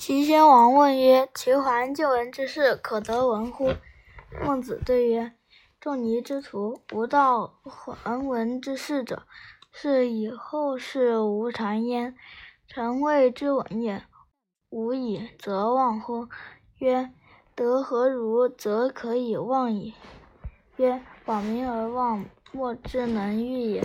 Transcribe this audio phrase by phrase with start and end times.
[0.00, 3.74] 齐宣王问曰：“齐桓救人之事，可得闻乎？”
[4.42, 5.34] 孟子对曰
[5.78, 9.24] ：“仲尼之徒，无道桓闻之事者，
[9.70, 12.16] 是以后世无传焉。
[12.66, 14.02] 臣谓之闻也，
[14.70, 16.28] 无以则忘乎？”
[16.80, 17.12] 曰
[17.54, 19.92] ：“得何如，则可以忘矣？”
[20.76, 23.84] 曰：“保民而忘，莫之能御也。”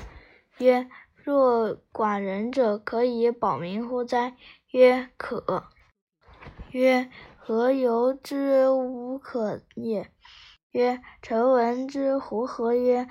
[0.60, 0.88] 曰
[1.22, 4.38] ：“若寡人者，可以保民乎哉？”
[4.72, 5.66] 曰：“可。”
[6.76, 10.12] 曰：“何由之无可也？”
[10.72, 12.18] 曰：“臣闻之。
[12.18, 13.08] 胡何曰：‘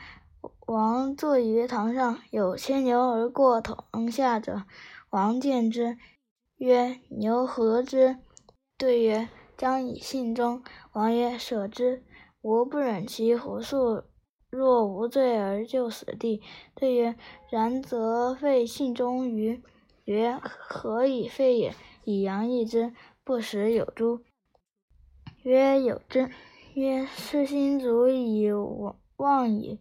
[0.69, 4.65] 王坐于堂上，有牵牛而过堂下者，
[5.09, 5.97] 王见之，
[6.59, 8.19] 曰：‘牛何之？’
[8.77, 12.05] 对曰：‘将以信中。’王曰：‘舍之。’
[12.45, 14.03] 吾不忍其胡素
[14.51, 16.43] 若无罪而就死地。
[16.75, 17.17] 对曰
[17.49, 19.63] ：‘然则废信中于？’
[20.05, 21.75] 曰：‘何以废也？
[22.05, 22.93] 以阳易之。’
[23.27, 24.21] 不食有诸？
[25.45, 26.29] 曰：有之。
[26.75, 28.51] 曰：世心足以
[29.17, 29.81] 忘矣，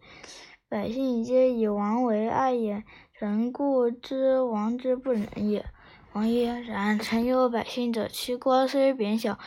[0.70, 2.86] 百姓皆以王为爱也，
[3.20, 5.66] 臣故知王之不仁也。
[6.14, 6.98] 王曰：然。
[6.98, 9.38] 臣有百姓者，其国虽贬小，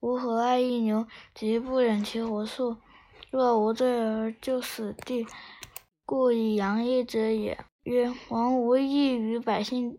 [0.00, 2.78] 吾何爱一牛，及不忍其胡素
[3.30, 5.26] 若无罪而就死地，
[6.06, 7.58] 故以羊易之也。
[7.82, 9.98] 曰：王无异于百姓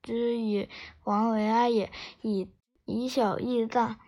[0.00, 0.70] 之以
[1.04, 2.48] 王为爱也，以
[2.86, 3.98] 以小易大，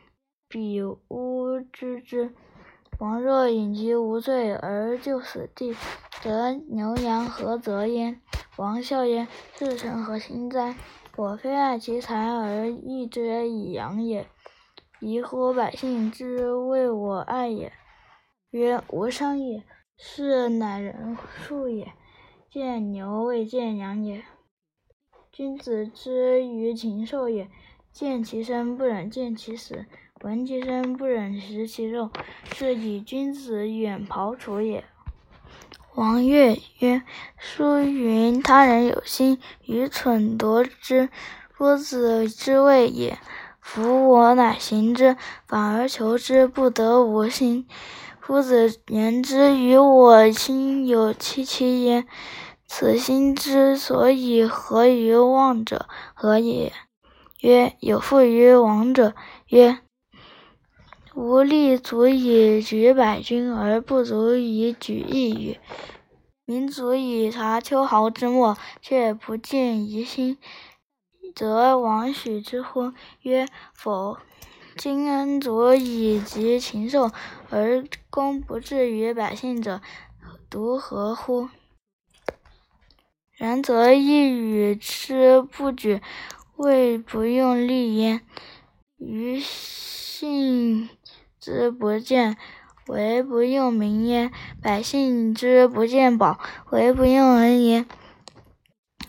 [0.48, 2.34] 彼吾知之。
[2.98, 5.74] 王若引其无罪而就死地，
[6.22, 8.20] 则牛羊何责焉？
[8.56, 10.76] 王笑曰：“是臣何心哉？
[11.16, 14.26] 我非爱其财而易之以阳也，
[15.00, 17.72] 宜乎百姓之谓我爱也。”
[18.50, 19.62] 曰：“无伤也。
[19.98, 21.92] 是乃人术也。
[22.50, 24.22] 见牛未见羊也。
[25.32, 27.50] 君子之于禽兽也。”
[27.98, 29.86] 见其生，不忍见其死；
[30.20, 32.10] 闻其声，不忍食其肉，
[32.54, 34.84] 是以君子远庖厨也。
[35.94, 37.00] 王悦曰
[37.40, 41.08] ：“书云：‘他人有心，愚蠢夺之，
[41.50, 43.16] 夫子之谓也。’
[43.62, 45.16] 夫我乃行之，
[45.46, 47.66] 反而求之，不得无心。
[48.20, 52.06] 夫子言之，与我心有戚戚焉。
[52.66, 56.70] 此心之所以合于望者，何也？”
[57.40, 59.14] 曰：有负于王者。
[59.48, 59.78] 曰：
[61.14, 65.58] 吾力足以举百钧，而不足以举一羽。
[66.44, 70.38] 民足以察秋毫之末，却不见疑心，
[71.34, 72.92] 则王许之乎？
[73.22, 74.18] 曰：否。
[74.76, 77.10] 今恩足以及禽兽，
[77.48, 79.80] 而功不至于百姓者，
[80.50, 81.48] 独何乎？
[83.32, 86.02] 然则一羽之不举。
[86.56, 88.22] 谓不用力焉，
[88.96, 90.88] 于信
[91.38, 92.38] 之不见，
[92.86, 94.30] 为不用名焉；
[94.62, 96.38] 百姓之不见宝，
[96.70, 97.86] 为不用恩焉。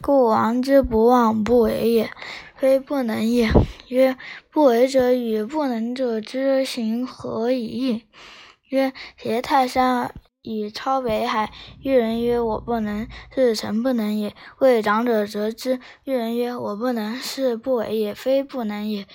[0.01, 2.11] 故王之不忘，不为也，
[2.57, 3.49] 非不能也。
[3.87, 4.17] 曰：
[4.51, 8.03] 不为者与不能者之行何以异？
[8.67, 10.13] 曰：挟泰山
[10.47, 11.51] 以超北海。
[11.81, 14.33] 遇人曰：“我不能。”是臣不能也。
[14.59, 15.79] 谓长者责之。
[16.05, 19.05] 遇人曰：“我不能。”是不为也，非不能也。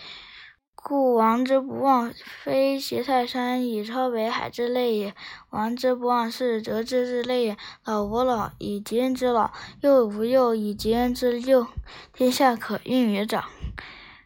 [0.74, 2.12] 故王之不忘，
[2.44, 5.14] 非挟泰山以超北海之类也。
[5.50, 7.56] 王之不忘，是责之之类也。
[7.84, 11.68] 老吾老以及人之老，幼吾幼以及人之幼。
[12.12, 13.44] 天下可运于掌。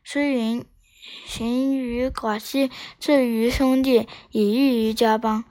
[0.02, 0.64] 诗云
[1.28, 5.44] ：“行于寡妻，至于兄弟，以御于家邦。”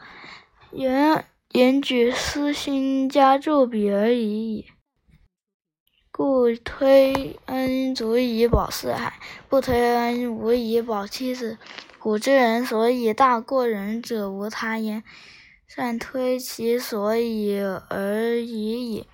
[0.74, 1.24] 言
[1.56, 4.66] 言举私心，加助彼而已矣。
[6.12, 9.14] 故推恩足以保四海，
[9.48, 11.58] 不推恩无以保七子。
[11.98, 15.02] 古之人所以大过人者无他焉，
[15.66, 19.08] 善推其所以而已矣。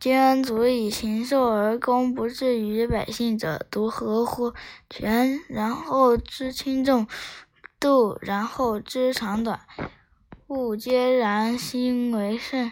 [0.00, 4.54] 今恩足以禽兽，而功不至于百姓者，独何乎？
[4.88, 7.06] 权，然后知轻重；
[7.78, 9.60] 度，然后知长短。
[10.48, 12.70] 物皆然，心为圣。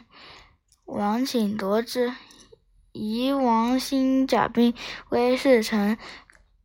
[0.85, 2.13] 王请夺之，
[2.93, 4.75] 夷王兴甲兵，
[5.09, 5.97] 威势臣，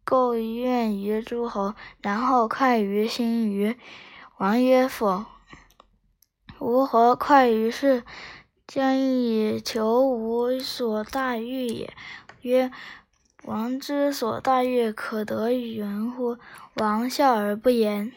[0.04, 3.77] 构怨于诸侯，然后快于心于。
[4.38, 5.24] 王曰：否。
[6.59, 8.03] 吾何快于事？
[8.68, 11.94] 将以求吾所大欲也。
[12.42, 12.69] 曰：
[13.45, 16.38] 王之所大欲，可得云乎？
[16.75, 18.12] 王笑而不言。